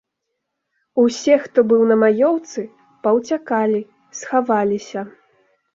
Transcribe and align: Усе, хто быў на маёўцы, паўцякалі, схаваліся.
Усе, 1.03 1.35
хто 1.43 1.59
быў 1.73 1.81
на 1.91 1.99
маёўцы, 2.05 2.59
паўцякалі, 3.05 3.81
схаваліся. 4.23 5.11